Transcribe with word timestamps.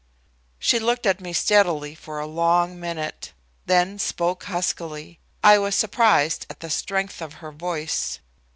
She 0.57 0.79
looked 0.79 1.05
at 1.05 1.21
me 1.21 1.31
steadily 1.31 1.93
for 1.93 2.19
a 2.19 2.25
long 2.25 2.79
minute, 2.79 3.33
then 3.67 3.99
spoke 3.99 4.45
huskily 4.45 5.19
I 5.43 5.59
was 5.59 5.75
surprised 5.75 6.47
at 6.49 6.59
the 6.59 6.71
strength 6.71 7.21
of 7.21 7.33
her 7.33 7.51
voice. 7.51 8.17